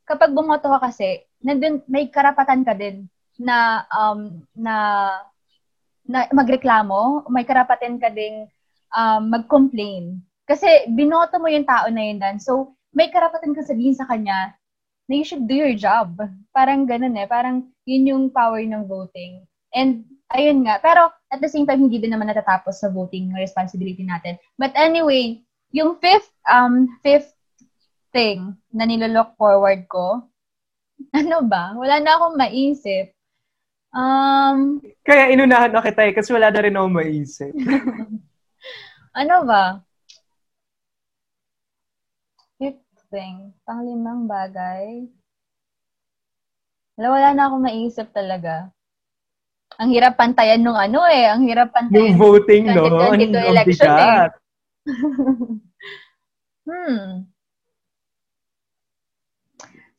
[0.08, 3.08] kapag bumoto ka kasi, nandun, may karapatan ka din
[3.40, 4.76] na um, na
[6.10, 8.50] na magreklamo, may karapatan ka ding
[8.98, 10.20] um, mag-complain.
[10.50, 12.42] Kasi binoto mo yung tao na yun dan.
[12.42, 14.58] So, may karapatan ka sabihin sa kanya
[15.06, 16.18] na you should do your job.
[16.50, 17.30] Parang ganun eh.
[17.30, 19.46] Parang yun yung power ng voting.
[19.70, 20.82] And ayun nga.
[20.82, 24.42] Pero at the same time, hindi din naman natatapos sa voting responsibility natin.
[24.58, 27.30] But anyway, yung fifth, um, fifth
[28.10, 30.26] thing na nilolook forward ko,
[31.20, 31.74] ano ba?
[31.76, 33.14] Wala na akong maisip.
[33.90, 37.52] Um, Kaya inunahan na kita eh, kasi wala na rin ako maisip.
[39.22, 39.82] ano ba?
[42.62, 43.56] Fifth thing.
[43.66, 45.10] Panglimang bagay.
[47.00, 48.70] Wala, wala na akong maisip talaga.
[49.80, 51.32] Ang hirap pantayan nung ano eh.
[51.32, 52.14] Ang hirap pantayan.
[52.14, 52.92] Yung voting, no?
[53.00, 54.28] Ang election eh.
[56.68, 57.30] hmm.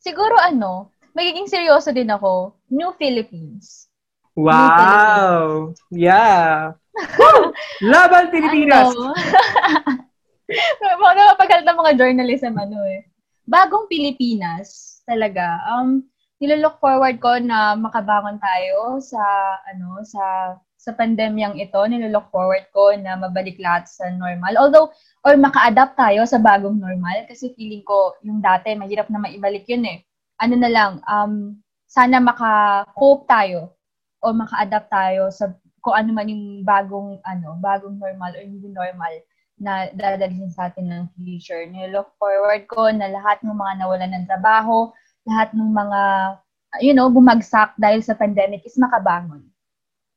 [0.01, 3.91] Siguro ano, magiging seryoso din ako, New Philippines.
[4.35, 4.51] Wow!
[4.51, 5.79] New Philippines.
[5.91, 6.51] Yeah!
[7.83, 8.91] Laban Pilipinas!
[8.95, 9.15] Ano?
[11.15, 13.07] Napapagalit ng mga journalism, ano eh.
[13.47, 15.59] Bagong Pilipinas, talaga.
[15.67, 16.07] Um,
[16.39, 19.21] nilolook forward ko na makabangon tayo sa,
[19.71, 24.57] ano, sa sa pandemyang ito, nilolook forward ko na mabalik lahat sa normal.
[24.57, 24.89] Although,
[25.21, 29.85] or maka-adapt tayo sa bagong normal kasi feeling ko yung dati, mahirap na maibalik yun
[29.85, 30.01] eh
[30.41, 33.77] ano na lang, um, sana maka-cope tayo
[34.25, 39.13] o maka-adapt tayo sa kung ano man yung bagong ano, bagong normal o hindi normal
[39.61, 41.69] na dadalhin sa atin ng future.
[41.69, 44.89] Nilook forward ko na lahat ng mga nawalan ng trabaho,
[45.29, 46.01] lahat ng mga,
[46.81, 49.45] you know, bumagsak dahil sa pandemic is makabangon.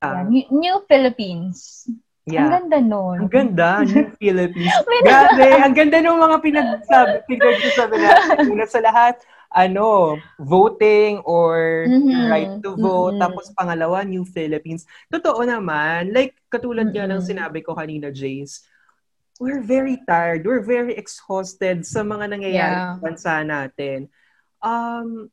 [0.00, 1.88] Uh, New, New Philippines.
[2.24, 2.48] Yeah.
[2.48, 3.16] Ang ganda nun.
[3.28, 4.72] Ang ganda, New Philippines.
[5.04, 8.36] Grabe, ang ganda ng mga pinagsabi, pinagsasabi natin.
[8.56, 9.20] Una sa lahat,
[9.54, 12.26] ano, voting or mm-hmm.
[12.26, 13.14] right to vote.
[13.14, 13.22] Mm-hmm.
[13.22, 14.82] Tapos pangalawa, New Philippines.
[15.06, 17.06] Totoo naman, like katulad mm-hmm.
[17.06, 18.66] nga ng sinabi ko kanina, Jace,
[19.38, 22.98] we're very tired, we're very exhausted sa mga nangyayari yeah.
[22.98, 24.10] sa bansa natin.
[24.58, 25.30] Um,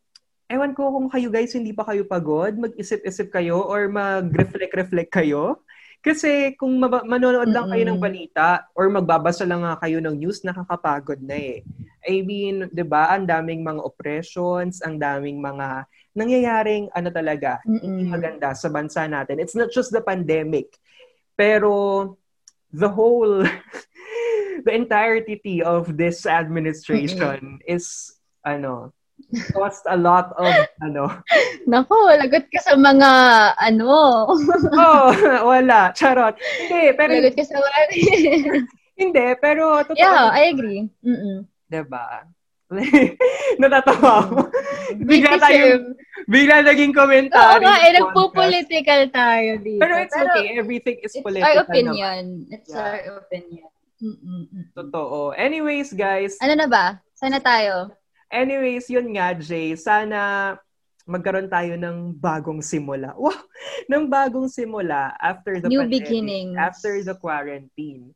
[0.52, 5.66] ewan ko kung kayo guys hindi pa kayo pagod, mag-isip-isip kayo or mag-reflect-reflect kayo.
[6.02, 10.42] Kasi kung mab- manonood lang kayo ng balita or magbabasa lang nga kayo ng news,
[10.42, 11.62] nakakapagod na eh.
[12.02, 15.86] I mean, 'di ba, ang daming mga oppressions, ang daming mga
[16.18, 19.38] nangyayaring ano talaga, hindi maganda sa bansa natin.
[19.38, 20.74] It's not just the pandemic,
[21.38, 22.18] pero
[22.74, 23.46] the whole
[24.66, 27.70] the entirety of this administration Mm-mm.
[27.70, 28.90] is ano,
[29.56, 30.52] cost a lot of
[30.84, 31.10] ano.
[31.68, 33.10] Nako, lagot ka sa mga
[33.58, 34.26] ano.
[34.76, 35.10] oh,
[35.52, 35.92] wala.
[35.96, 36.36] Charot.
[36.38, 37.80] Hindi, pero lagot ka sa mga
[39.02, 39.98] Hindi, pero totoo.
[39.98, 40.86] Yeah, I agree.
[41.02, 41.48] Mm-mm.
[41.72, 42.28] 'Di ba?
[43.62, 44.38] Natatawa ako.
[45.10, 45.92] bigla tayo,
[46.28, 47.36] bigla naging commentary.
[47.36, 49.82] Oo nga, eh, nagpo-political tayo dito.
[49.84, 51.52] Pero it's Pero, okay, everything is political.
[51.52, 52.24] It's our opinion.
[52.48, 52.54] Naman.
[52.56, 52.80] It's yeah.
[52.80, 53.68] our opinion.
[54.02, 54.72] Mm-mm.
[54.74, 55.36] Totoo.
[55.36, 56.40] Anyways, guys.
[56.40, 56.86] Ano na ba?
[57.14, 57.92] Sana tayo.
[58.32, 59.76] Anyways, yun nga, Jay.
[59.76, 60.56] Sana
[61.04, 63.12] magkaroon tayo ng bagong simula.
[63.20, 63.36] Wow!
[63.92, 66.56] ng bagong simula after the new pandemic, beginnings.
[66.56, 68.16] after the quarantine.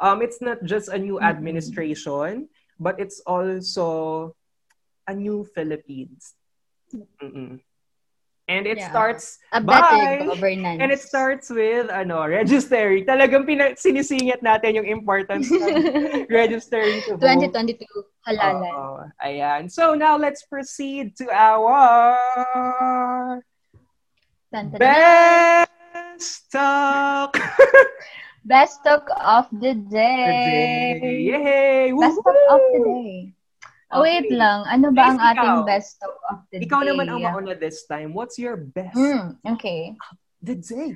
[0.00, 2.80] Um, it's not just a new administration, mm-hmm.
[2.80, 4.32] but it's also
[5.04, 6.32] a new Philippines.
[7.20, 7.60] Mm-mm.
[8.50, 8.90] And it yeah.
[8.90, 10.82] starts a by, governance.
[10.82, 13.06] And it starts with ano, registering.
[13.06, 17.46] Talagang pina- sinisingit natin yung importance ng registering to vote.
[17.46, 17.86] 2022
[18.26, 18.74] halalan.
[18.74, 19.70] Uh, ayan.
[19.70, 22.18] So now let's proceed to our
[24.82, 27.38] best talk.
[28.42, 30.98] best talk of the day.
[30.98, 31.18] The day.
[31.22, 31.94] Yay!
[31.94, 33.14] Best talk of the day.
[33.90, 34.62] Oh, wait lang.
[34.70, 36.94] Ano ba ang ikaw, ating best talk of the ikaw day?
[36.94, 38.14] Ikaw naman ang mauna this time.
[38.14, 39.98] What's your best mm, okay.
[39.98, 40.94] of the day?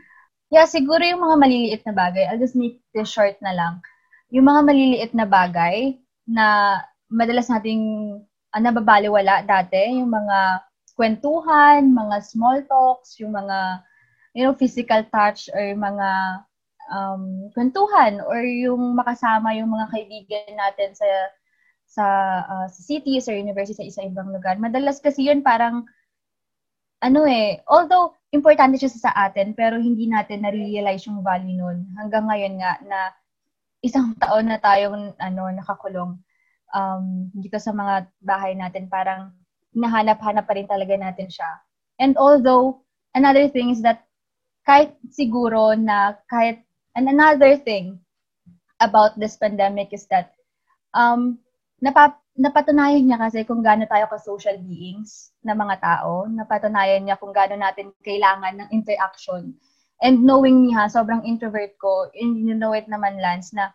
[0.55, 2.31] Yeah, siguro yung mga maliliit na bagay.
[2.31, 3.83] I'll just make this short na lang.
[4.31, 5.99] Yung mga maliliit na bagay
[6.31, 6.79] na
[7.11, 7.83] madalas nating
[8.55, 10.63] uh, nababaliwala dati, yung mga
[10.95, 13.83] kwentuhan, mga small talks, yung mga
[14.35, 16.11] you know, physical touch or mga
[16.91, 21.07] um, kwentuhan or yung makasama yung mga kaibigan natin sa
[21.95, 22.07] sa
[22.43, 24.59] uh, sa cities or university sa isa ibang lugar.
[24.59, 25.87] Madalas kasi yun parang
[27.05, 31.87] ano eh, although importante siya sa atin, pero hindi natin na-realize yung value nun.
[31.95, 32.99] Hanggang ngayon nga na
[33.85, 36.19] isang taon na tayong ano, nakakulong
[36.75, 37.05] um,
[37.37, 39.31] dito sa mga bahay natin, parang
[39.77, 41.51] nahanap-hanap pa rin talaga natin siya.
[42.01, 42.83] And although,
[43.15, 44.03] another thing is that
[44.67, 46.65] kahit siguro na kahit,
[46.97, 48.01] and another thing
[48.83, 50.35] about this pandemic is that
[50.97, 51.39] um,
[51.83, 56.27] napap napatunayan niya kasi kung gaano tayo ka-social beings na mga tao.
[56.27, 59.55] Napatunayan niya kung gaano natin kailangan ng interaction.
[60.03, 63.71] And knowing ha, sobrang introvert ko, and you know it naman, Lance, na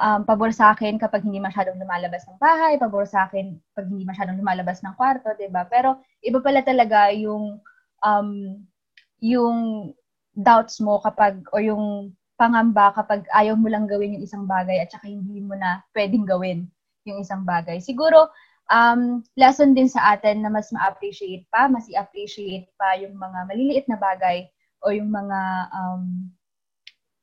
[0.00, 4.08] um, pabor sa akin kapag hindi masyadong lumalabas ng bahay, pabor sa akin pag hindi
[4.08, 5.68] masyadong lumalabas ng kwarto, 'di ba?
[5.68, 7.60] Pero iba pala talaga yung
[8.00, 8.30] um,
[9.20, 9.92] yung
[10.32, 14.88] doubts mo kapag o yung pangamba kapag ayaw mo lang gawin yung isang bagay at
[14.88, 16.64] saka hindi mo na pwedeng gawin
[17.08, 17.80] yung isang bagay.
[17.80, 18.28] Siguro,
[18.70, 23.86] um, lesson din sa atin na mas ma-appreciate pa, mas i-appreciate pa yung mga maliliit
[23.90, 24.46] na bagay
[24.80, 25.40] o yung mga
[25.74, 26.04] um,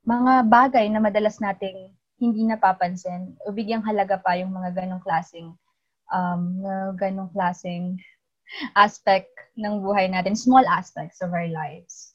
[0.08, 5.54] mga bagay na madalas nating hindi napapansin o bigyang halaga pa yung mga ganong klaseng
[6.14, 6.64] um,
[6.96, 8.00] ganong klaseng
[8.80, 9.28] aspect
[9.60, 12.07] ng buhay natin, small aspects of our lives.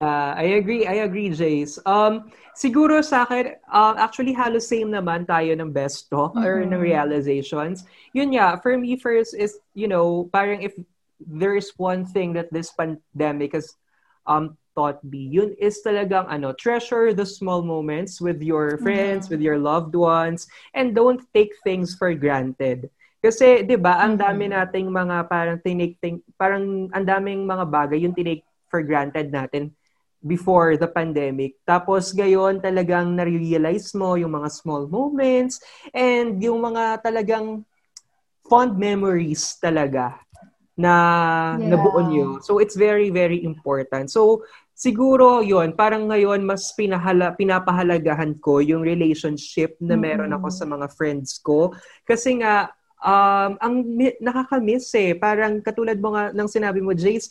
[0.00, 1.76] Uh, I agree, I agree, Jace.
[1.84, 6.48] Um, siguro sa akin, uh, actually halos same naman tayo ng best talk mm-hmm.
[6.48, 7.84] or ng realizations.
[8.16, 10.72] Yun nga, for me first is, you know, parang if
[11.20, 13.76] there's one thing that this pandemic has
[14.24, 19.36] um, taught me, yun is talagang ano, treasure the small moments with your friends, mm-hmm.
[19.36, 22.88] with your loved ones, and don't take things for granted.
[23.20, 24.64] Kasi, 'di ba, ang dami mm-hmm.
[24.64, 26.00] nating mga parang tinik
[26.40, 29.76] parang ang daming mga bagay yung tinake for granted natin
[30.20, 31.56] before the pandemic.
[31.64, 35.60] Tapos ngayon talagang na-realize mo yung mga small moments
[35.96, 37.64] and yung mga talagang
[38.44, 40.20] fond memories talaga
[40.76, 40.92] na
[41.56, 41.72] yeah.
[41.76, 42.28] nabuo nyo.
[42.44, 44.12] So it's very very important.
[44.12, 44.44] So
[44.80, 50.88] siguro yon parang ngayon mas pinahala pinapahalagahan ko yung relationship na meron ako sa mga
[50.96, 51.68] friends ko
[52.08, 52.72] kasi nga
[53.04, 53.84] um ang
[54.24, 57.28] nakakamiss eh parang katulad mo nga ng sinabi mo Jace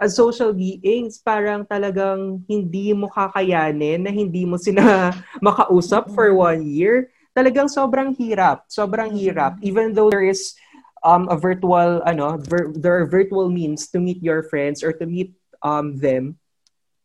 [0.00, 5.12] as social beings, parang talagang hindi mo kakayanin na hindi mo sila
[5.44, 6.48] makausap for mm-hmm.
[6.48, 7.12] one year.
[7.36, 8.64] Talagang sobrang hirap.
[8.72, 9.22] Sobrang mm-hmm.
[9.22, 9.52] hirap.
[9.60, 10.56] Even though there is
[11.04, 15.04] um, a virtual, ano, vir- there are virtual means to meet your friends or to
[15.04, 16.40] meet um, them,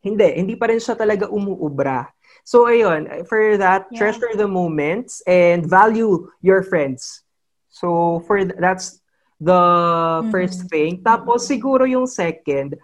[0.00, 0.32] hindi.
[0.32, 2.08] Hindi pa rin siya talaga umuubra.
[2.46, 3.98] So, ayun, for that, yeah.
[3.98, 7.26] treasure the moments and value your friends.
[7.68, 9.02] So, for th- that's
[9.40, 10.30] the mm-hmm.
[10.32, 11.02] first thing.
[11.04, 12.76] Tapos siguro yung second,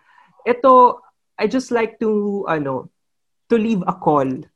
[0.45, 1.01] ito
[1.38, 2.93] I just like to ano
[3.49, 4.29] to leave a call.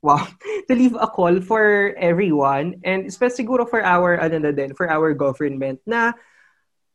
[0.00, 0.24] Wow.
[0.64, 4.88] to leave a call for everyone and especially siguro for our ano na din, for
[4.88, 6.16] our government na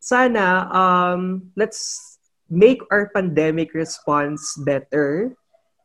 [0.01, 2.17] sana um let's
[2.49, 5.37] make our pandemic response better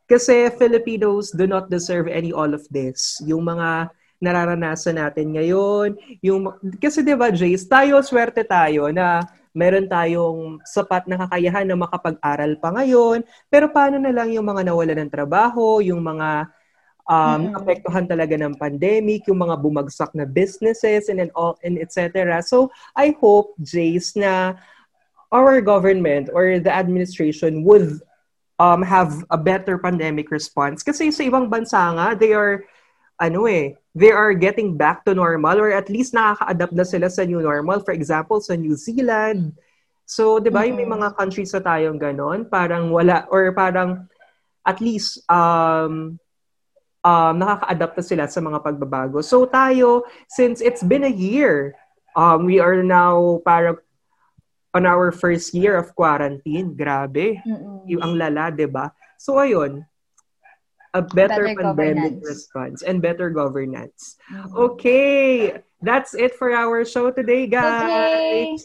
[0.08, 3.20] kasi Filipinos do not deserve any all of this.
[3.22, 5.96] Yung mga nararanasan natin ngayon.
[6.20, 9.24] Yung, kasi di ba, Jace, tayo, swerte tayo na
[9.56, 13.24] meron tayong sapat na kakayahan na makapag-aral pa ngayon.
[13.48, 16.46] Pero paano na lang yung mga nawala ng trabaho, yung mga
[17.08, 17.58] um, mm-hmm.
[17.58, 22.38] apektuhan talaga ng pandemic, yung mga bumagsak na businesses and, and, all, and etc.
[22.44, 24.54] So, I hope, Jace, na
[25.32, 27.98] our government or the administration would
[28.60, 30.84] um, have a better pandemic response.
[30.84, 32.62] Kasi sa ibang bansa nga, they are
[33.20, 37.26] ano eh, they are getting back to normal or at least nakaka-adapt na sila sa
[37.26, 37.82] new normal.
[37.82, 39.58] For example, sa New Zealand.
[40.06, 40.78] So, di ba, mm-hmm.
[40.78, 44.10] may mga countries sa tayong ganon, parang wala, or parang
[44.66, 46.18] at least um,
[47.02, 49.22] um, nakaka-adapt na sila sa mga pagbabago.
[49.22, 51.74] So, tayo, since it's been a year,
[52.14, 53.78] um, we are now parang
[54.70, 56.78] on our first year of quarantine.
[56.78, 57.42] Grabe.
[57.42, 57.90] Mm-hmm.
[57.90, 58.94] Yung ang lala, di ba?
[59.18, 59.82] So, ayun,
[60.94, 62.26] a better, better pandemic governance.
[62.26, 64.16] response and better governance.
[64.32, 64.56] Mm-hmm.
[64.56, 67.86] Okay, that's it for our show today, guys.
[67.86, 68.56] Okay.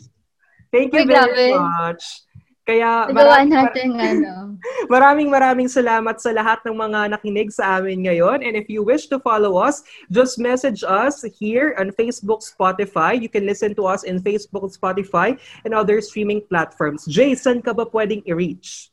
[0.73, 1.71] Thank you Uy, very grabe.
[1.77, 2.25] much.
[2.65, 4.57] Kaya maraming, natin, ano.
[4.93, 8.41] maraming maraming salamat sa lahat ng mga nakinig sa amin ngayon.
[8.41, 13.21] And if you wish to follow us, just message us here on Facebook, Spotify.
[13.21, 17.05] You can listen to us in Facebook, Spotify, and other streaming platforms.
[17.05, 18.89] Jason, ka ba pwedeng i-reach?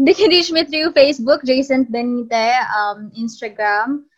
[0.00, 4.08] They can reach me through Facebook, Jason Benite, um, Instagram,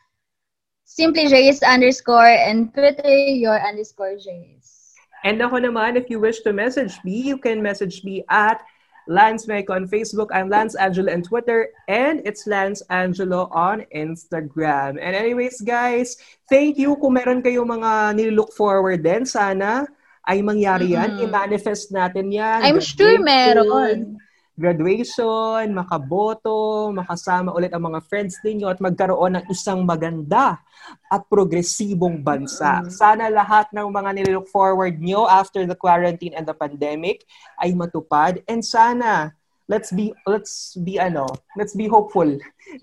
[0.84, 4.94] simply Jace underscore, and Twitter, your underscore Jace.
[5.26, 8.62] And ako naman, if you wish to message me, you can message me at
[9.10, 10.30] Lance Meco on Facebook.
[10.30, 15.02] I'm Lance Angelo on Twitter, and it's Lance Angelo on Instagram.
[15.02, 16.14] And anyways, guys,
[16.46, 16.94] thank you.
[16.94, 19.86] Kung meron kayong mga nilook forward din, sana
[20.22, 21.18] ay mangyari yan.
[21.18, 21.24] Mm-hmm.
[21.26, 22.62] I-manifest natin yan.
[22.62, 24.21] I'm sure meron.
[24.52, 30.60] Graduation, makaboto, makasama ulit ang mga friends ninyo at magkaroon ng isang maganda
[31.08, 32.84] at progresibong bansa.
[32.84, 32.92] Mm-hmm.
[32.92, 37.24] Sana lahat ng mga nilook forward nyo after the quarantine and the pandemic
[37.64, 39.32] ay matupad and sana
[39.72, 41.24] let's be let's be ano,
[41.56, 42.28] let's be hopeful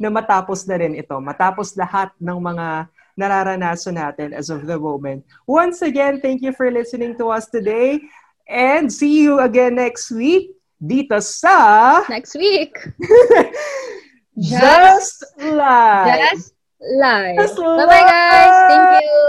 [0.02, 1.22] na matapos na rin ito.
[1.22, 5.22] Matapos lahat ng mga nararanasan natin as of the moment.
[5.46, 8.02] Once again, thank you for listening to us today.
[8.50, 12.02] And see you again next week dito sa...
[12.08, 12.74] Next week.
[14.40, 16.32] Just, Live.
[16.32, 17.36] Just Live.
[17.36, 18.56] Bye-bye, guys.
[18.72, 19.20] Thank you.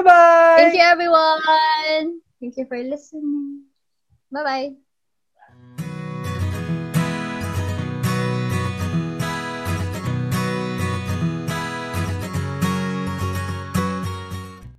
[0.00, 0.56] Bye-bye.
[0.56, 2.20] Thank you, everyone.
[2.40, 3.68] Thank you for listening.
[4.32, 4.91] Bye-bye.